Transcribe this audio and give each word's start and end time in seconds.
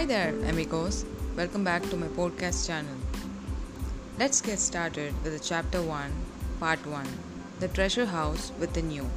Hi 0.00 0.06
there, 0.06 0.30
amigos. 0.48 1.04
Welcome 1.36 1.62
back 1.62 1.82
to 1.90 1.94
my 1.94 2.06
podcast 2.06 2.66
channel. 2.66 2.96
Let's 4.18 4.40
get 4.40 4.58
started 4.58 5.12
with 5.22 5.34
the 5.34 5.44
chapter 5.46 5.82
1, 5.82 6.10
part 6.58 6.86
1 6.86 7.06
The 7.58 7.68
Treasure 7.68 8.06
House 8.06 8.50
Within 8.58 8.90
You. 8.90 9.10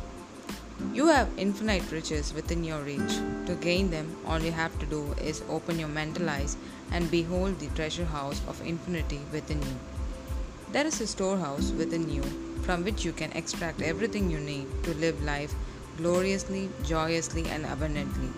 You 0.94 1.08
have 1.08 1.30
infinite 1.38 1.90
riches 1.90 2.34
within 2.34 2.66
your 2.66 2.82
reach. 2.82 3.16
To 3.46 3.56
gain 3.62 3.92
them, 3.92 4.14
all 4.28 4.42
you 4.42 4.52
have 4.52 4.78
to 4.80 4.86
do 4.86 5.16
is 5.22 5.42
open 5.50 5.80
your 5.80 5.88
mental 5.88 6.30
eyes 6.30 6.58
and 6.92 7.10
behold 7.10 7.60
the 7.60 7.70
treasure 7.78 8.04
house 8.04 8.42
of 8.50 8.60
infinity 8.68 9.22
within 9.32 9.62
you. 9.62 9.76
There 10.74 10.86
is 10.86 11.00
a 11.00 11.08
storehouse 11.08 11.72
within 11.72 12.10
you 12.10 12.24
from 12.64 12.84
which 12.84 13.06
you 13.06 13.14
can 13.14 13.32
extract 13.32 13.82
everything 13.82 14.30
you 14.30 14.42
need 14.42 14.68
to 14.84 14.94
live 14.96 15.24
life 15.24 15.56
gloriously, 15.96 16.70
joyously, 16.84 17.48
and 17.48 17.66
abundantly. 17.68 18.34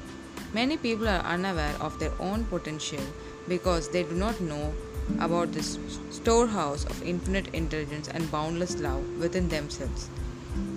Many 0.56 0.78
people 0.78 1.10
are 1.10 1.32
unaware 1.36 1.76
of 1.82 2.00
their 2.00 2.14
own 2.18 2.46
potential 2.46 3.02
because 3.46 3.90
they 3.90 4.04
do 4.04 4.16
not 4.16 4.40
know 4.40 4.74
about 5.20 5.52
this 5.52 5.78
storehouse 6.12 6.86
of 6.86 7.04
infinite 7.04 7.50
intelligence 7.54 8.08
and 8.08 8.32
boundless 8.32 8.80
love 8.80 9.04
within 9.20 9.50
themselves. 9.50 10.08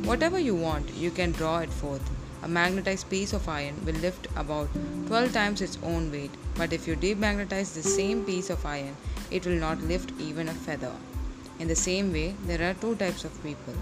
Whatever 0.03 0.41
you 0.41 0.57
want, 0.57 0.93
you 0.95 1.13
can 1.13 1.31
draw 1.31 1.59
it 1.59 1.71
forth. 1.71 2.11
A 2.43 2.49
magnetized 2.49 3.09
piece 3.09 3.33
of 3.33 3.49
iron 3.49 3.77
will 3.87 3.95
lift 4.07 4.27
about 4.35 4.69
12 5.07 5.33
times 5.33 5.63
its 5.63 5.79
own 5.85 6.11
weight, 6.11 6.33
but 6.57 6.73
if 6.73 6.89
you 6.89 6.97
demagnetize 6.97 7.75
the 7.75 7.89
same 7.89 8.25
piece 8.25 8.51
of 8.51 8.67
iron, 8.67 8.97
it 9.31 9.47
will 9.47 9.61
not 9.67 9.81
lift 9.83 10.13
even 10.19 10.49
a 10.49 10.61
feather. 10.67 10.95
In 11.61 11.69
the 11.69 11.77
same 11.77 12.13
way, 12.13 12.35
there 12.47 12.69
are 12.69 12.75
two 12.75 12.97
types 12.97 13.25
of 13.25 13.43
people 13.45 13.75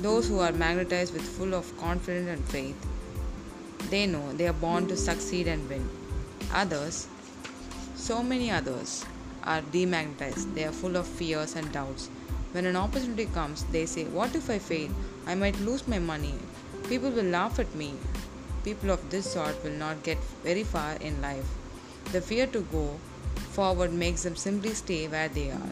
those 0.00 0.28
who 0.28 0.38
are 0.38 0.52
magnetized 0.52 1.12
with 1.12 1.22
full 1.36 1.54
of 1.54 1.76
confidence 1.76 2.28
and 2.28 2.44
faith 2.44 2.86
they 3.90 4.06
know 4.06 4.32
they 4.32 4.48
are 4.48 4.60
born 4.64 4.86
to 4.88 4.96
succeed 4.96 5.48
and 5.48 5.68
win. 5.68 5.88
Others, 6.52 7.08
so 7.94 8.22
many 8.22 8.50
others, 8.50 9.04
are 9.44 9.62
demagnetized. 9.62 10.54
They 10.54 10.64
are 10.64 10.72
full 10.72 10.96
of 10.96 11.06
fears 11.06 11.56
and 11.56 11.72
doubts. 11.72 12.08
When 12.52 12.66
an 12.66 12.76
opportunity 12.76 13.26
comes, 13.26 13.64
they 13.64 13.86
say, 13.86 14.04
What 14.04 14.34
if 14.34 14.48
I 14.50 14.58
fail? 14.58 14.90
I 15.26 15.34
might 15.34 15.60
lose 15.60 15.86
my 15.86 15.98
money. 15.98 16.34
People 16.88 17.10
will 17.10 17.24
laugh 17.24 17.58
at 17.58 17.74
me. 17.74 17.94
People 18.64 18.90
of 18.90 19.10
this 19.10 19.32
sort 19.32 19.62
will 19.62 19.78
not 19.84 20.02
get 20.02 20.18
very 20.42 20.64
far 20.64 20.94
in 20.96 21.20
life. 21.20 21.46
The 22.12 22.20
fear 22.20 22.46
to 22.48 22.60
go 22.72 22.98
forward 23.50 23.92
makes 23.92 24.22
them 24.22 24.36
simply 24.36 24.74
stay 24.74 25.08
where 25.08 25.28
they 25.28 25.50
are. 25.50 25.70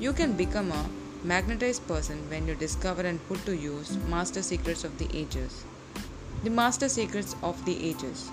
You 0.00 0.12
can 0.12 0.32
become 0.32 0.72
a 0.72 0.88
magnetized 1.22 1.86
person 1.86 2.28
when 2.28 2.46
you 2.46 2.54
discover 2.54 3.02
and 3.02 3.26
put 3.28 3.44
to 3.46 3.56
use 3.56 3.96
master 4.08 4.42
secrets 4.42 4.84
of 4.84 4.98
the 4.98 5.08
ages. 5.16 5.64
The 6.44 6.50
master 6.50 6.90
secrets 6.90 7.34
of 7.42 7.64
the 7.64 7.74
ages. 7.82 8.30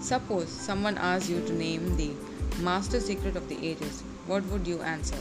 Suppose 0.00 0.48
someone 0.48 0.96
asks 0.96 1.28
you 1.28 1.42
to 1.46 1.52
name 1.52 1.94
the 1.98 2.12
master 2.62 3.00
secret 3.00 3.36
of 3.36 3.50
the 3.50 3.58
ages. 3.62 4.02
What 4.26 4.46
would 4.46 4.66
you 4.66 4.80
answer? 4.80 5.18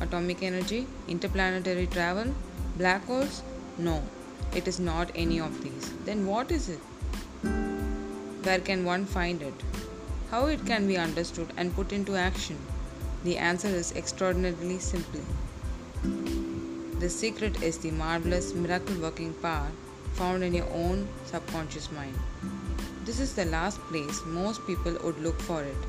Atomic 0.00 0.42
energy? 0.42 0.88
Interplanetary 1.06 1.86
travel? 1.86 2.34
Black 2.78 3.04
holes? 3.04 3.44
No, 3.78 4.02
it 4.56 4.66
is 4.66 4.80
not 4.80 5.12
any 5.14 5.38
of 5.38 5.62
these. 5.62 5.92
Then 6.04 6.26
what 6.26 6.50
is 6.50 6.68
it? 6.68 6.80
Where 8.42 8.58
can 8.58 8.84
one 8.84 9.06
find 9.06 9.42
it? 9.42 9.62
How 10.32 10.46
it 10.46 10.66
can 10.66 10.88
be 10.88 10.96
understood 10.96 11.52
and 11.56 11.76
put 11.76 11.92
into 11.92 12.16
action? 12.16 12.58
The 13.22 13.38
answer 13.38 13.68
is 13.68 13.92
extraordinarily 13.94 14.80
simple. 14.80 15.20
The 16.98 17.08
secret 17.08 17.62
is 17.62 17.78
the 17.78 17.92
marvelous 17.92 18.52
miracle 18.52 18.96
working 18.96 19.32
power 19.34 19.70
found 20.18 20.42
in 20.42 20.54
your 20.54 20.68
own 20.70 21.06
subconscious 21.26 21.90
mind. 21.92 22.18
This 23.04 23.20
is 23.20 23.34
the 23.34 23.44
last 23.44 23.80
place 23.88 24.20
most 24.26 24.66
people 24.66 24.96
would 25.04 25.18
look 25.20 25.40
for 25.40 25.62
it, 25.62 25.82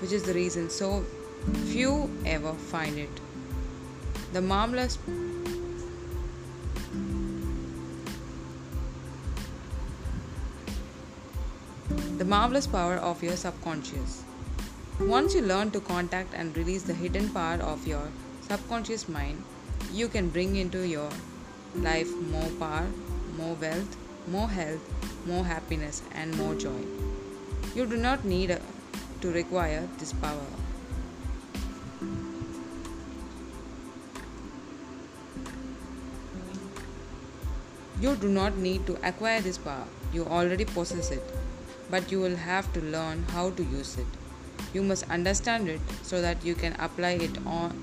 which 0.00 0.12
is 0.12 0.22
the 0.22 0.34
reason 0.34 0.68
so 0.68 1.04
few 1.66 2.10
ever 2.26 2.52
find 2.52 2.98
it. 2.98 3.20
The 4.32 4.42
marvelous 4.42 4.98
the 12.18 12.24
marvelous 12.26 12.66
power 12.66 12.96
of 12.96 13.22
your 13.22 13.34
subconscious. 13.34 14.22
Once 15.00 15.34
you 15.34 15.40
learn 15.40 15.70
to 15.70 15.80
contact 15.80 16.34
and 16.34 16.54
release 16.54 16.82
the 16.82 16.92
hidden 16.92 17.30
power 17.30 17.62
of 17.62 17.86
your 17.86 18.02
subconscious 18.42 19.08
mind, 19.08 19.42
you 19.90 20.06
can 20.08 20.28
bring 20.28 20.56
into 20.56 20.86
your 20.86 21.08
life 21.76 22.10
more 22.30 22.50
power, 22.58 22.86
more 23.40 23.54
wealth, 23.54 23.96
more 24.28 24.48
health, 24.48 25.26
more 25.26 25.44
happiness, 25.44 26.02
and 26.14 26.36
more 26.36 26.54
joy. 26.54 26.80
You 27.74 27.86
do 27.86 27.96
not 27.96 28.24
need 28.24 28.50
uh, 28.50 28.58
to 29.22 29.32
require 29.32 29.88
this 29.98 30.12
power. 30.12 30.50
You 38.00 38.16
do 38.16 38.28
not 38.28 38.56
need 38.56 38.86
to 38.86 38.96
acquire 39.06 39.40
this 39.42 39.58
power, 39.58 39.84
you 40.12 40.24
already 40.24 40.64
possess 40.64 41.10
it, 41.10 41.22
but 41.90 42.10
you 42.10 42.18
will 42.18 42.36
have 42.36 42.72
to 42.72 42.80
learn 42.80 43.24
how 43.24 43.50
to 43.50 43.62
use 43.62 43.98
it. 43.98 44.06
You 44.72 44.82
must 44.82 45.10
understand 45.10 45.68
it 45.68 45.80
so 46.02 46.22
that 46.22 46.42
you 46.42 46.54
can 46.54 46.74
apply 46.80 47.10
it 47.28 47.36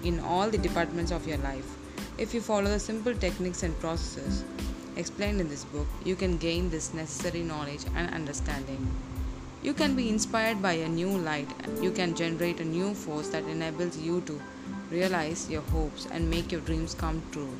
in 0.04 0.20
all 0.20 0.50
the 0.50 0.58
departments 0.58 1.12
of 1.12 1.28
your 1.28 1.38
life. 1.38 1.76
If 2.18 2.34
you 2.34 2.42
follow 2.42 2.72
the 2.72 2.80
simple 2.80 3.14
techniques 3.14 3.62
and 3.62 3.80
processes, 3.80 4.44
explained 4.98 5.40
in 5.40 5.50
this 5.50 5.64
book, 5.64 5.88
you 6.04 6.16
can 6.16 6.38
gain 6.38 6.70
this 6.70 6.94
necessary 6.94 7.44
knowledge 7.44 7.86
and 7.96 8.14
understanding. 8.14 8.88
You 9.64 9.74
can 9.74 9.96
be 9.96 10.10
inspired 10.10 10.62
by 10.62 10.74
a 10.74 10.88
new 10.88 11.10
light. 11.10 11.50
You 11.82 11.92
can 11.92 12.16
generate 12.16 12.60
a 12.60 12.66
new 12.66 12.94
force 12.94 13.30
that 13.30 13.44
enables 13.46 13.98
you 13.98 14.22
to 14.22 14.40
realize 14.92 15.50
your 15.50 15.62
hopes 15.62 16.08
and 16.12 16.30
make 16.30 16.52
your 16.52 16.62
dreams 16.62 16.94
come 16.94 17.22
true. 17.32 17.54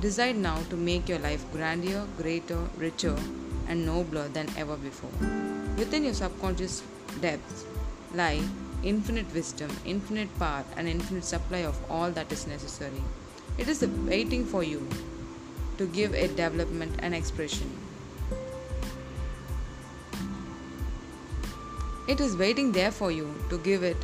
Decide 0.00 0.36
now 0.36 0.58
to 0.70 0.76
make 0.76 1.08
your 1.08 1.18
life 1.18 1.44
grander, 1.52 2.06
greater, 2.16 2.58
richer, 2.76 3.16
and 3.68 3.84
nobler 3.84 4.28
than 4.28 4.48
ever 4.56 4.76
before. 4.76 5.10
Within 5.76 6.04
your 6.04 6.14
subconscious 6.14 6.82
depths 7.20 7.64
lie 8.14 8.42
infinite 8.82 9.32
wisdom, 9.34 9.70
infinite 9.84 10.36
power, 10.38 10.64
and 10.76 10.88
infinite 10.88 11.24
supply 11.24 11.58
of 11.58 11.78
all 11.90 12.10
that 12.10 12.32
is 12.32 12.46
necessary. 12.46 13.02
It 13.58 13.68
is 13.68 13.86
waiting 13.86 14.44
for 14.44 14.62
you 14.62 14.88
to 15.80 15.86
give 15.86 16.14
it 16.14 16.36
development 16.36 16.94
and 16.98 17.14
expression. 17.14 17.68
It 22.06 22.20
is 22.20 22.36
waiting 22.36 22.72
there 22.72 22.90
for 22.90 23.10
you 23.10 23.34
to 23.48 23.56
give 23.58 23.82
it 23.82 23.96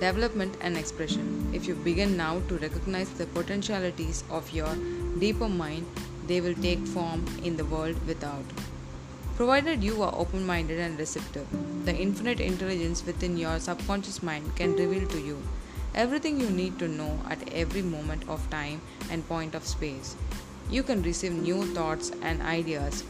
development 0.00 0.56
and 0.62 0.78
expression. 0.78 1.50
If 1.52 1.66
you 1.66 1.74
begin 1.74 2.16
now 2.16 2.40
to 2.48 2.56
recognize 2.56 3.10
the 3.10 3.26
potentialities 3.26 4.24
of 4.30 4.50
your 4.50 4.74
deeper 5.18 5.48
mind, 5.48 5.86
they 6.26 6.40
will 6.40 6.54
take 6.54 6.86
form 6.86 7.26
in 7.44 7.56
the 7.58 7.66
world 7.66 8.06
without. 8.06 8.44
Provided 9.36 9.84
you 9.84 10.02
are 10.02 10.14
open 10.16 10.46
minded 10.46 10.78
and 10.78 10.98
receptive, 10.98 11.46
the 11.84 11.94
infinite 11.94 12.40
intelligence 12.40 13.04
within 13.04 13.36
your 13.36 13.58
subconscious 13.58 14.22
mind 14.22 14.56
can 14.56 14.74
reveal 14.74 15.06
to 15.08 15.20
you 15.20 15.42
everything 15.94 16.40
you 16.40 16.48
need 16.48 16.78
to 16.78 16.88
know 16.88 17.18
at 17.28 17.52
every 17.52 17.82
moment 17.82 18.28
of 18.28 18.48
time 18.48 18.80
and 19.10 19.26
point 19.28 19.54
of 19.54 19.66
space. 19.66 20.14
You 20.70 20.84
can 20.84 21.02
receive 21.02 21.32
new 21.32 21.64
thoughts 21.74 22.12
and 22.22 22.40
ideas, 22.42 23.02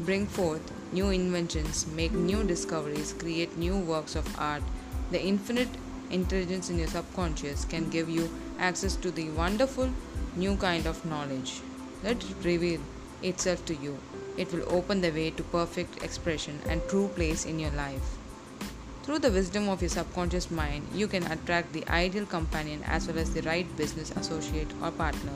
bring 0.00 0.26
forth 0.26 0.72
new 0.92 1.10
inventions, 1.10 1.86
make 1.86 2.10
new 2.10 2.42
discoveries, 2.42 3.12
create 3.12 3.56
new 3.56 3.78
works 3.78 4.16
of 4.16 4.26
art. 4.36 4.64
The 5.12 5.22
infinite 5.22 5.68
intelligence 6.10 6.70
in 6.70 6.80
your 6.80 6.88
subconscious 6.88 7.64
can 7.64 7.88
give 7.88 8.08
you 8.08 8.28
access 8.58 8.96
to 8.96 9.12
the 9.12 9.30
wonderful 9.30 9.90
new 10.34 10.56
kind 10.56 10.86
of 10.86 11.04
knowledge. 11.06 11.60
Let 12.02 12.16
it 12.16 12.44
reveal 12.44 12.80
itself 13.22 13.64
to 13.66 13.76
you. 13.76 13.98
It 14.36 14.52
will 14.52 14.64
open 14.68 15.02
the 15.02 15.12
way 15.12 15.30
to 15.30 15.42
perfect 15.44 16.02
expression 16.02 16.58
and 16.68 16.82
true 16.88 17.08
place 17.14 17.44
in 17.44 17.60
your 17.60 17.70
life. 17.70 18.16
Through 19.04 19.20
the 19.20 19.30
wisdom 19.30 19.68
of 19.68 19.82
your 19.82 19.88
subconscious 19.88 20.50
mind, 20.50 20.88
you 20.92 21.06
can 21.06 21.30
attract 21.30 21.72
the 21.72 21.88
ideal 21.88 22.26
companion 22.26 22.82
as 22.86 23.06
well 23.06 23.18
as 23.18 23.32
the 23.32 23.42
right 23.42 23.76
business 23.76 24.10
associate 24.10 24.72
or 24.82 24.90
partner. 24.90 25.32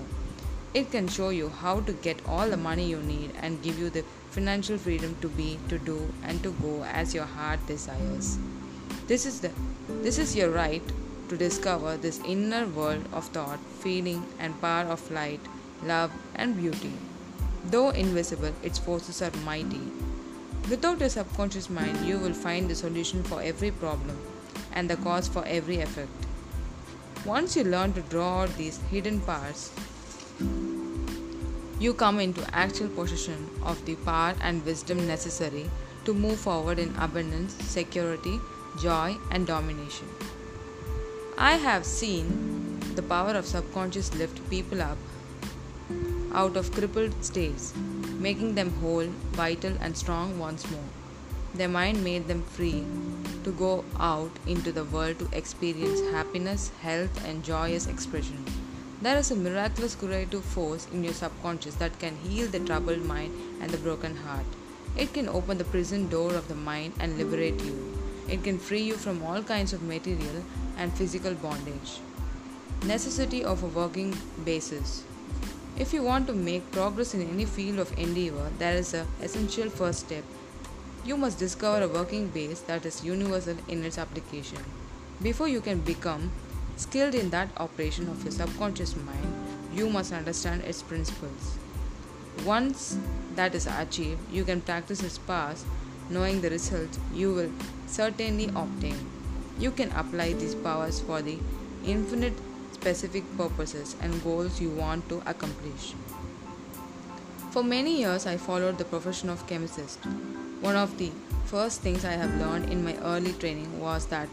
It 0.75 0.91
can 0.91 1.09
show 1.09 1.31
you 1.31 1.49
how 1.49 1.81
to 1.81 1.93
get 1.93 2.21
all 2.27 2.49
the 2.49 2.57
money 2.57 2.87
you 2.87 2.99
need 3.03 3.33
and 3.41 3.63
give 3.63 3.79
you 3.79 3.91
the 3.91 4.05
financial 4.31 4.77
freedom 4.77 5.17
to 5.23 5.29
be, 5.29 5.59
to 5.69 5.79
do, 5.79 6.13
and 6.23 6.43
to 6.43 6.53
go 6.61 6.85
as 6.85 7.15
your 7.15 7.25
heart 7.25 7.67
desires. 7.67 8.39
This 9.07 9.25
is 9.25 9.41
the 9.41 9.51
this 10.03 10.19
is 10.19 10.37
your 10.37 10.51
right 10.51 10.83
to 11.29 11.37
discover 11.37 11.97
this 11.97 12.21
inner 12.25 12.67
world 12.67 13.05
of 13.13 13.25
thought, 13.27 13.59
feeling, 13.81 14.25
and 14.39 14.61
power 14.61 14.85
of 14.85 15.11
light, 15.11 15.41
love, 15.83 16.11
and 16.35 16.57
beauty. 16.57 16.93
Though 17.71 17.91
invisible, 17.91 18.53
its 18.63 18.79
forces 18.79 19.23
are 19.23 19.33
mighty. 19.45 19.81
Without 20.71 21.01
your 21.01 21.09
subconscious 21.09 21.71
mind, 21.71 22.05
you 22.05 22.19
will 22.19 22.33
find 22.35 22.69
the 22.69 22.75
solution 22.75 23.23
for 23.23 23.41
every 23.41 23.71
problem 23.71 24.19
and 24.73 24.91
the 24.91 24.97
cause 24.97 25.29
for 25.29 25.45
every 25.47 25.81
effect. 25.81 26.27
Once 27.25 27.57
you 27.57 27.65
learn 27.65 27.93
to 27.93 28.03
draw 28.03 28.43
out 28.43 28.57
these 28.57 28.79
hidden 28.91 29.21
powers, 29.21 29.71
you 31.79 31.93
come 31.93 32.21
into 32.21 32.55
actual 32.55 32.89
possession 32.89 33.51
of 33.63 33.85
the 33.85 33.95
power 33.97 34.35
and 34.41 34.65
wisdom 34.65 35.07
necessary 35.07 35.71
to 36.07 36.15
move 36.15 36.39
forward 36.39 36.79
in 36.79 36.95
abundance, 36.97 37.55
security, 37.65 38.41
joy, 38.81 39.17
and 39.31 39.47
domination. 39.47 40.09
I 41.37 41.57
have 41.57 41.85
seen 41.85 42.81
the 42.95 43.03
power 43.03 43.33
of 43.33 43.45
subconscious 43.45 44.15
lift 44.15 44.49
people 44.49 44.81
up 44.81 44.97
out 46.33 46.57
of 46.57 46.73
crippled 46.73 47.25
states, 47.25 47.75
making 48.19 48.55
them 48.55 48.71
whole, 48.81 49.09
vital, 49.33 49.75
and 49.81 49.97
strong 49.97 50.39
once 50.39 50.71
more. 50.71 50.89
Their 51.55 51.69
mind 51.69 52.03
made 52.05 52.29
them 52.29 52.43
free 52.43 52.85
to 53.45 53.53
go 53.53 53.85
out 53.99 54.31
into 54.47 54.73
the 54.73 54.85
world 54.85 55.19
to 55.19 55.29
experience 55.33 56.01
happiness, 56.13 56.71
health, 56.81 57.25
and 57.27 57.45
joyous 57.45 57.87
expression. 57.87 58.45
There 59.03 59.19
is 59.19 59.31
a 59.31 59.37
miraculous 59.37 59.95
curative 59.95 60.43
force 60.43 60.87
in 60.91 61.05
your 61.05 61.13
subconscious 61.13 61.75
that 61.75 61.99
can 61.99 62.17
heal 62.17 62.47
the 62.49 62.61
troubled 62.61 63.05
mind 63.05 63.35
and 63.61 63.71
the 63.71 63.77
broken 63.77 64.17
heart. 64.17 64.47
It 64.97 65.13
can 65.13 65.29
open 65.29 65.59
the 65.59 65.65
prison 65.65 66.09
door 66.09 66.33
of 66.33 66.49
the 66.49 66.55
mind 66.55 66.95
and 66.99 67.19
liberate 67.19 67.63
you. 67.63 67.93
It 68.27 68.43
can 68.43 68.59
free 68.59 68.81
you 68.81 68.95
from 68.95 69.23
all 69.23 69.43
kinds 69.43 69.75
of 69.75 69.83
material 69.83 70.43
and 70.79 70.91
physical 70.95 71.35
bondage. 71.35 72.01
Necessity 72.87 73.45
of 73.45 73.63
a 73.63 73.67
working 73.67 74.17
basis. 74.47 75.05
If 75.79 75.93
you 75.93 76.03
want 76.03 76.27
to 76.29 76.33
make 76.33 76.73
progress 76.73 77.13
in 77.13 77.29
any 77.29 77.45
field 77.45 77.79
of 77.79 77.93
endeavor, 77.99 78.51
there 78.59 78.77
is 78.77 78.95
an 78.95 79.07
essential 79.21 79.69
first 79.69 80.07
step. 80.07 80.25
You 81.05 81.19
must 81.19 81.39
discover 81.39 81.85
a 81.85 81.89
working 81.89 82.29
base 82.29 82.61
that 82.61 82.87
is 82.87 83.05
universal 83.05 83.59
in 83.69 83.85
its 83.85 83.99
application. 83.99 84.65
Before 85.23 85.49
you 85.49 85.61
can 85.61 85.81
become 85.81 86.33
skilled 86.77 87.15
in 87.15 87.31
that 87.31 87.49
operation 87.57 88.09
of 88.09 88.23
your 88.23 88.33
subconscious 88.33 88.95
mind, 88.97 89.47
you 89.73 89.89
must 89.89 90.13
understand 90.13 90.63
its 90.63 90.83
principles. 90.83 91.57
Once 92.45 92.99
that 93.35 93.55
is 93.55 93.67
achieved, 93.67 94.21
you 94.31 94.45
can 94.45 94.61
practice 94.61 95.03
its 95.03 95.19
past, 95.19 95.67
knowing 96.11 96.41
the 96.41 96.51
result 96.51 96.99
you 97.15 97.33
will 97.33 97.51
certainly 97.87 98.47
obtain. 98.55 98.97
You 99.59 99.71
can 99.71 99.91
apply 99.93 100.35
these 100.35 100.55
powers 100.55 101.01
for 101.01 101.23
the 101.23 101.39
infinite 101.85 102.35
specific 102.73 103.25
purposes 103.37 103.97
and 104.01 104.23
goals 104.23 104.61
you 104.61 104.71
want 104.71 105.09
to 105.09 105.23
accomplish. 105.27 105.95
For 107.51 107.63
many 107.63 108.01
years, 108.01 108.27
I 108.27 108.37
followed 108.37 108.77
the 108.77 108.85
profession 108.85 109.31
of 109.31 109.47
chemist. 109.47 109.99
One 110.61 110.77
of 110.77 110.99
the 110.99 111.11
first 111.47 111.81
things 111.81 112.05
I 112.05 112.13
have 112.13 112.35
learned 112.39 112.71
in 112.71 112.85
my 112.85 112.97
early 112.97 113.33
training 113.33 113.81
was 113.81 114.07
that 114.07 114.29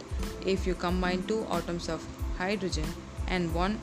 if 0.45 0.67
you 0.67 0.75
combine 0.75 1.23
two 1.23 1.47
atoms 1.49 1.87
of 1.87 2.05
hydrogen 2.37 2.85
and 3.27 3.53
one 3.53 3.79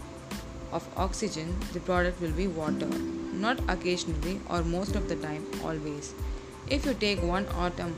of 0.73 0.87
oxygen, 0.97 1.56
the 1.73 1.81
product 1.81 2.20
will 2.20 2.32
be 2.32 2.47
water. 2.47 2.88
Not 3.32 3.61
occasionally 3.69 4.41
or 4.49 4.62
most 4.62 4.97
of 4.97 5.08
the 5.08 5.17
time, 5.17 5.47
always. 5.64 6.14
If 6.69 6.85
you 6.85 6.94
take 6.94 7.23
one 7.23 7.47
atom 7.58 7.97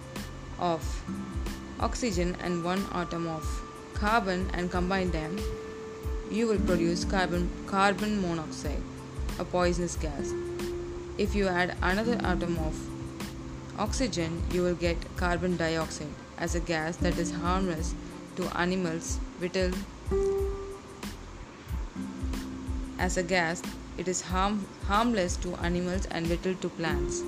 of 0.58 0.82
oxygen 1.80 2.36
and 2.42 2.64
one 2.64 2.84
atom 2.92 3.26
of 3.26 3.44
carbon 3.94 4.50
and 4.54 4.70
combine 4.70 5.10
them, 5.10 5.38
you 6.30 6.46
will 6.46 6.60
produce 6.60 7.04
carbon, 7.04 7.50
carbon 7.66 8.22
monoxide, 8.22 8.82
a 9.38 9.44
poisonous 9.44 9.96
gas. 9.96 10.32
If 11.18 11.34
you 11.34 11.48
add 11.48 11.76
another 11.82 12.18
atom 12.22 12.58
of 12.58 12.74
oxygen, 13.78 14.42
you 14.52 14.62
will 14.62 14.74
get 14.74 14.96
carbon 15.16 15.56
dioxide 15.56 16.14
as 16.38 16.54
a 16.54 16.60
gas 16.60 16.96
that 16.98 17.18
is 17.18 17.30
harmless 17.30 17.94
to 18.36 18.44
animals, 18.58 19.18
vital 19.38 19.70
as 23.02 23.16
a 23.16 23.22
gas, 23.22 23.60
it 23.98 24.06
is 24.06 24.22
harm, 24.22 24.64
harmless 24.86 25.36
to 25.36 25.54
animals 25.56 26.06
and 26.12 26.26
vital 26.26 26.54
to 26.54 26.68
plants. 26.68 27.22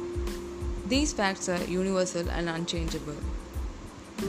These 0.87 1.13
facts 1.13 1.49
are 1.49 1.63
universal 1.65 2.31
and 2.31 2.49
unchangeable. 2.49 3.17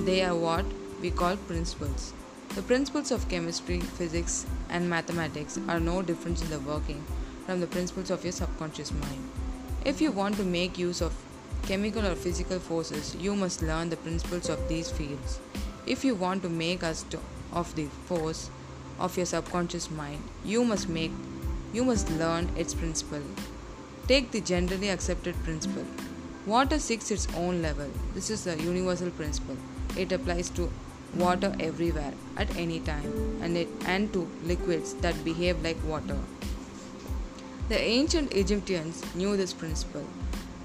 They 0.05 0.23
are 0.23 0.35
what 0.35 0.65
we 1.01 1.11
call 1.11 1.37
principles. 1.37 2.13
The 2.55 2.63
principles 2.63 3.11
of 3.11 3.29
chemistry, 3.29 3.79
physics, 3.79 4.45
and 4.69 4.89
mathematics 4.89 5.59
are 5.67 5.79
no 5.79 6.01
different 6.01 6.41
in 6.41 6.49
the 6.49 6.59
working 6.59 7.05
from 7.45 7.61
the 7.61 7.67
principles 7.67 8.09
of 8.09 8.23
your 8.23 8.33
subconscious 8.33 8.91
mind. 8.91 9.29
If 9.85 10.01
you 10.01 10.11
want 10.11 10.37
to 10.37 10.43
make 10.43 10.79
use 10.79 10.99
of 11.01 11.13
chemical 11.63 12.05
or 12.05 12.15
physical 12.15 12.59
forces, 12.59 13.15
you 13.19 13.35
must 13.35 13.61
learn 13.61 13.89
the 13.89 13.97
principles 13.97 14.49
of 14.49 14.67
these 14.67 14.89
fields. 14.89 15.39
If 15.85 16.03
you 16.03 16.15
want 16.15 16.41
to 16.41 16.49
make 16.49 16.83
us 16.83 17.03
of 17.51 17.75
the 17.75 17.85
force 18.07 18.49
of 18.99 19.17
your 19.17 19.25
subconscious 19.25 19.89
mind, 19.91 20.23
you 20.43 20.63
must 20.63 20.89
make 20.89 21.11
you 21.73 21.83
must 21.83 22.09
learn 22.11 22.49
its 22.55 22.73
principle. 22.73 23.21
Take 24.07 24.31
the 24.31 24.39
generally 24.39 24.89
accepted 24.89 25.35
principle. 25.43 25.85
Water 26.45 26.79
seeks 26.79 27.11
its 27.11 27.27
own 27.35 27.61
level. 27.61 27.89
This 28.13 28.29
is 28.29 28.47
a 28.47 28.55
universal 28.61 29.09
principle. 29.09 29.57
It 29.97 30.11
applies 30.11 30.49
to 30.51 30.71
water 31.15 31.53
everywhere 31.59 32.13
at 32.37 32.55
any 32.55 32.79
time 32.79 33.39
and, 33.41 33.57
it, 33.57 33.67
and 33.85 34.13
to 34.13 34.27
liquids 34.43 34.93
that 34.95 35.25
behave 35.25 35.61
like 35.63 35.83
water. 35.83 36.17
The 37.67 37.79
ancient 37.79 38.31
Egyptians 38.33 39.03
knew 39.15 39.35
this 39.35 39.53
principle. 39.53 40.05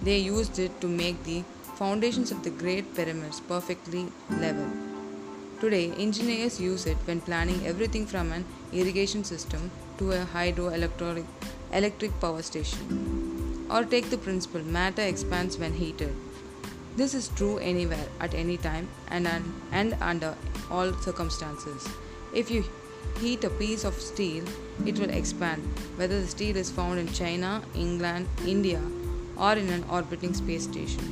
They 0.03 0.19
used 0.19 0.59
it 0.59 0.81
to 0.81 0.87
make 0.87 1.25
the 1.25 1.45
foundations 1.77 2.31
of 2.31 2.45
the 2.45 2.51
great 2.51 2.95
pyramids 2.95 3.41
perfectly 3.41 4.13
level. 4.29 4.90
Today, 5.61 5.93
engineers 5.99 6.59
use 6.59 6.87
it 6.87 6.97
when 7.05 7.21
planning 7.21 7.67
everything 7.67 8.07
from 8.07 8.33
an 8.33 8.47
irrigation 8.73 9.25
system 9.25 9.71
to 9.99 10.13
a 10.13 10.25
hydroelectric 10.25 11.27
electric 11.71 12.19
power 12.19 12.41
station. 12.41 13.67
Or 13.71 13.85
take 13.85 14.09
the 14.09 14.17
principle 14.17 14.63
matter 14.63 15.03
expands 15.03 15.59
when 15.59 15.75
heated. 15.75 16.15
This 16.97 17.13
is 17.13 17.29
true 17.29 17.59
anywhere, 17.59 18.07
at 18.21 18.33
any 18.33 18.57
time, 18.57 18.89
and, 19.11 19.29
and 19.71 19.97
under 20.01 20.35
all 20.71 20.95
circumstances. 20.95 21.87
If 22.35 22.51
you 22.51 22.65
heat 23.19 23.45
a 23.45 23.51
piece 23.51 23.85
of 23.85 24.01
steel, 24.01 24.45
it 24.87 24.99
will 24.99 25.11
expand, 25.11 25.63
whether 25.97 26.23
the 26.23 26.27
steel 26.27 26.57
is 26.57 26.71
found 26.71 26.99
in 26.99 27.13
China, 27.13 27.63
England, 27.75 28.29
India, 28.47 28.81
or 29.37 29.53
in 29.53 29.69
an 29.69 29.85
orbiting 29.91 30.33
space 30.33 30.65
station. 30.65 31.05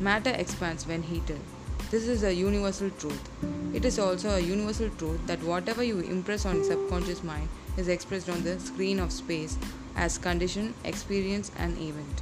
Matter 0.00 0.34
expands 0.36 0.86
when 0.86 1.02
heated. 1.02 1.40
This 1.90 2.06
is 2.06 2.22
a 2.22 2.32
universal 2.32 2.88
truth. 2.90 3.28
It 3.74 3.84
is 3.84 3.98
also 3.98 4.30
a 4.30 4.38
universal 4.38 4.90
truth 4.90 5.26
that 5.26 5.42
whatever 5.42 5.82
you 5.82 5.98
impress 5.98 6.46
on 6.46 6.62
subconscious 6.62 7.24
mind 7.24 7.48
is 7.76 7.88
expressed 7.88 8.28
on 8.28 8.44
the 8.44 8.60
screen 8.60 9.00
of 9.00 9.10
space 9.10 9.58
as 9.96 10.16
condition, 10.16 10.72
experience, 10.84 11.50
and 11.58 11.76
event. 11.78 12.20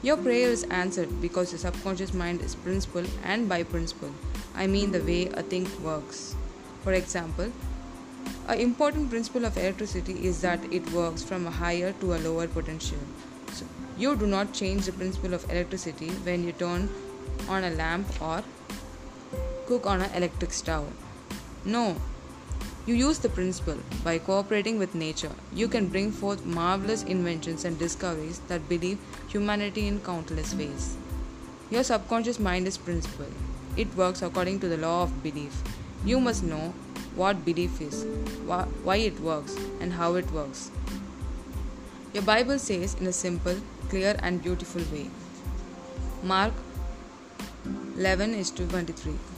Your 0.00 0.16
prayer 0.16 0.48
is 0.48 0.62
answered 0.70 1.20
because 1.20 1.52
your 1.52 1.58
subconscious 1.58 2.14
mind 2.14 2.40
is 2.40 2.54
principle 2.54 3.04
and 3.22 3.50
by 3.50 3.64
principle. 3.64 4.14
I 4.54 4.66
mean 4.66 4.92
the 4.92 5.02
way 5.02 5.26
a 5.26 5.42
thing 5.42 5.68
works. 5.84 6.34
For 6.82 6.94
example, 6.94 7.52
an 8.48 8.58
important 8.60 9.10
principle 9.10 9.44
of 9.44 9.58
electricity 9.58 10.24
is 10.26 10.40
that 10.40 10.72
it 10.72 10.90
works 10.92 11.22
from 11.22 11.46
a 11.46 11.50
higher 11.50 11.92
to 12.00 12.14
a 12.14 12.22
lower 12.28 12.48
potential. 12.48 13.04
So 13.52 13.66
you 13.98 14.16
do 14.16 14.26
not 14.26 14.54
change 14.54 14.86
the 14.86 14.92
principle 14.92 15.34
of 15.34 15.44
electricity 15.50 16.08
when 16.28 16.44
you 16.44 16.52
turn 16.52 16.88
on 17.46 17.64
a 17.64 17.70
lamp 17.72 18.06
or 18.22 18.42
cook 19.70 19.86
on 19.86 20.00
an 20.02 20.12
electric 20.18 20.52
stove. 20.52 20.92
No, 21.64 21.94
you 22.86 22.94
use 22.94 23.20
the 23.20 23.28
principle. 23.28 23.78
By 24.02 24.18
cooperating 24.18 24.80
with 24.80 24.96
nature, 24.96 25.30
you 25.52 25.68
can 25.68 25.86
bring 25.86 26.10
forth 26.10 26.44
marvelous 26.44 27.04
inventions 27.04 27.64
and 27.64 27.78
discoveries 27.78 28.40
that 28.48 28.68
believe 28.68 28.98
humanity 29.28 29.86
in 29.86 30.00
countless 30.00 30.56
ways. 30.56 30.96
Your 31.70 31.84
subconscious 31.84 32.40
mind 32.40 32.66
is 32.66 32.76
principle. 32.76 33.32
It 33.76 33.94
works 33.94 34.22
according 34.22 34.58
to 34.60 34.68
the 34.68 34.76
law 34.76 35.04
of 35.04 35.22
belief. 35.22 35.62
You 36.04 36.18
must 36.18 36.42
know 36.42 36.74
what 37.14 37.44
belief 37.44 37.80
is, 37.80 38.04
why 38.44 38.96
it 38.96 39.20
works, 39.20 39.56
and 39.80 39.92
how 39.92 40.14
it 40.16 40.28
works. 40.32 40.72
Your 42.12 42.24
Bible 42.24 42.58
says 42.58 42.96
in 42.98 43.06
a 43.06 43.12
simple, 43.12 43.56
clear, 43.88 44.16
and 44.20 44.42
beautiful 44.42 44.82
way. 44.92 45.08
Mark 46.24 46.54
11 47.96 48.34
is 48.34 48.50
to 48.50 48.66
23. 48.66 49.29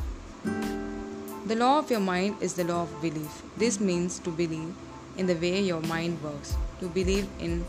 The 0.45 1.57
law 1.57 1.79
of 1.79 1.91
your 1.91 2.01
mind 2.01 2.37
is 2.41 2.55
the 2.55 2.65
law 2.65 2.83
of 2.83 3.03
belief. 3.03 3.43
This 3.57 3.81
means 3.81 4.19
to 4.21 4.31
believe 4.31 4.75
in 5.17 5.27
the 5.27 5.35
way 5.35 5.61
your 5.61 5.81
mind 5.83 6.23
works, 6.23 6.57
to 6.81 6.89
believe 6.89 7.29
in 7.39 7.65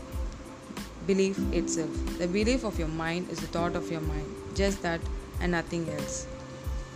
belief 1.06 1.38
itself. 1.52 1.90
The 2.18 2.26
belief 2.26 2.64
of 2.64 2.78
your 2.78 2.88
mind 2.88 3.30
is 3.30 3.40
the 3.40 3.46
thought 3.46 3.76
of 3.76 3.90
your 3.90 4.00
mind, 4.00 4.26
just 4.54 4.82
that 4.82 5.00
and 5.40 5.52
nothing 5.52 5.88
else. 5.90 6.26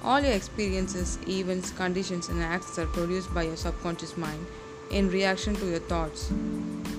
All 0.03 0.21
your 0.21 0.33
experiences, 0.33 1.19
events, 1.29 1.71
conditions, 1.73 2.29
and 2.29 2.43
acts 2.43 2.79
are 2.79 2.87
produced 2.87 3.35
by 3.35 3.43
your 3.43 3.57
subconscious 3.57 4.17
mind 4.17 4.47
in 4.91 5.11
reaction 5.11 5.55
to 5.57 5.67
your 5.67 5.81
thoughts. 5.81 6.31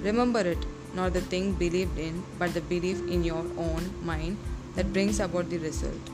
Remember 0.02 0.42
it, 0.42 0.66
not 0.94 1.14
the 1.14 1.22
thing 1.22 1.54
believed 1.54 1.98
in, 1.98 2.24
but 2.38 2.54
the 2.54 2.62
belief 2.62 3.00
in 3.08 3.24
your 3.24 3.46
own 3.58 3.90
mind 4.04 4.38
that 4.76 4.94
brings 4.94 5.20
about 5.20 5.50
the 5.50 5.58
result. 5.58 6.12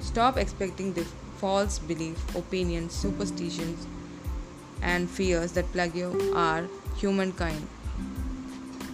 Stop 0.00 0.36
expecting 0.36 0.92
the 0.92 1.06
false 1.38 1.78
beliefs, 1.78 2.22
opinions, 2.34 2.92
superstitions, 2.92 3.86
and 4.82 5.08
fears 5.08 5.52
that 5.52 5.72
plague 5.72 5.94
you 5.94 6.32
are 6.34 6.68
humankind. 6.96 7.66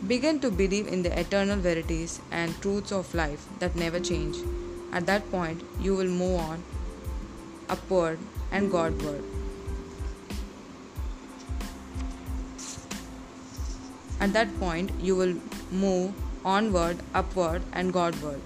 Begin 0.07 0.41
to 0.41 0.51
believe 0.51 0.87
in 0.87 1.03
the 1.03 1.19
eternal 1.19 1.59
verities 1.59 2.21
and 2.31 2.55
truths 2.61 2.93
of 2.93 3.15
life 3.15 3.47
that 3.59 3.75
never 3.75 4.01
change. 4.01 4.37
At 4.93 5.07
that 5.07 5.31
point, 5.31 5.63
you 5.81 5.97
will 5.97 6.13
move 6.17 6.41
on 6.41 6.63
upward 7.69 8.19
and 8.53 8.71
Godward. 8.71 9.25
At 14.21 14.33
that 14.35 14.59
point, 14.61 14.91
you 15.01 15.17
will 15.17 15.35
move 15.71 16.13
onward, 16.45 16.99
upward, 17.15 17.63
and 17.73 17.93
Godward. 17.93 18.41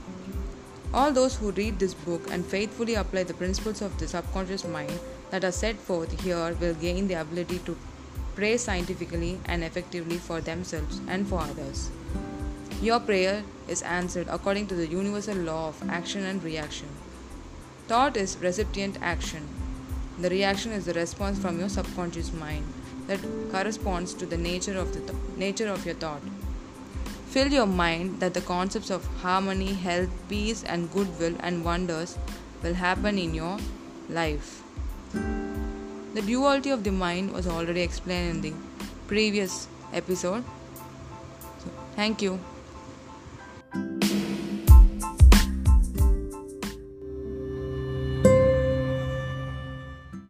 All 0.94 1.12
those 1.12 1.36
who 1.36 1.50
read 1.52 1.78
this 1.78 1.92
book 1.92 2.30
and 2.30 2.44
faithfully 2.44 2.94
apply 2.94 3.24
the 3.24 3.34
principles 3.34 3.82
of 3.82 3.98
the 3.98 4.08
subconscious 4.08 4.64
mind 4.66 4.98
that 5.30 5.44
are 5.44 5.52
set 5.52 5.76
forth 5.76 6.20
here 6.22 6.56
will 6.60 6.74
gain 6.74 7.08
the 7.08 7.20
ability 7.20 7.58
to 7.66 7.76
pray 8.34 8.56
scientifically 8.56 9.38
and 9.44 9.62
effectively 9.62 10.16
for 10.16 10.40
themselves 10.40 11.00
and 11.06 11.28
for 11.28 11.40
others. 11.40 11.90
Your 12.80 13.00
prayer 13.00 13.42
is 13.66 13.82
answered 13.82 14.28
according 14.30 14.68
to 14.68 14.74
the 14.74 14.86
universal 14.86 15.36
law 15.36 15.68
of 15.68 15.90
action 15.90 16.24
and 16.24 16.42
reaction. 16.42 16.88
Thought 17.86 18.16
is 18.16 18.38
recipient 18.38 18.96
action. 19.02 19.46
The 20.18 20.30
reaction 20.30 20.72
is 20.72 20.86
the 20.86 20.94
response 20.94 21.38
from 21.38 21.58
your 21.58 21.68
subconscious 21.68 22.32
mind 22.32 22.64
that 23.08 23.20
corresponds 23.50 24.14
to 24.14 24.26
the 24.26 24.36
nature 24.38 24.78
of 24.78 24.94
the 24.94 25.00
th- 25.00 25.22
nature 25.36 25.68
of 25.68 25.84
your 25.84 25.96
thought. 25.96 26.22
Fill 27.30 27.52
your 27.52 27.66
mind 27.66 28.20
that 28.20 28.32
the 28.32 28.40
concepts 28.40 28.88
of 28.90 29.04
harmony, 29.22 29.74
health, 29.74 30.08
peace, 30.30 30.64
and 30.64 30.90
goodwill 30.90 31.36
and 31.40 31.62
wonders 31.62 32.16
will 32.62 32.72
happen 32.72 33.18
in 33.18 33.34
your 33.34 33.58
life. 34.08 34.62
The 35.12 36.22
duality 36.22 36.70
of 36.70 36.84
the 36.84 36.90
mind 36.90 37.32
was 37.32 37.46
already 37.46 37.82
explained 37.82 38.30
in 38.30 38.40
the 38.40 38.54
previous 39.06 39.68
episode. 39.92 40.42
So, 41.62 41.70
thank 41.94 42.22
you. 42.22 42.40